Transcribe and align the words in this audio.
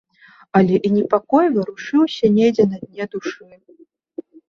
Але 0.59 0.75
і 0.89 0.91
непакой 0.95 1.51
варушыўся 1.59 2.33
недзе 2.41 2.69
на 2.75 2.85
дне 2.89 3.03
душы. 3.15 3.43